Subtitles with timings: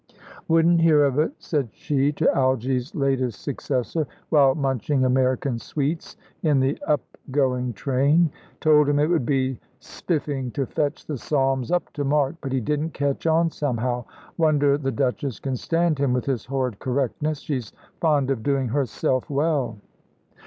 [0.47, 6.59] "Wouldn't hear of it," said she, to Algy's latest successor, while munching American sweets in
[6.59, 8.31] the up going train.
[8.59, 12.61] "Told him it would be spiffing to fetch the psalms up to mark, but he
[12.61, 14.05] didn't catch on somehow.
[14.39, 17.39] Wonder the Duchess can stand him, with his horrid correctness.
[17.41, 19.77] She's fond of doing herself well."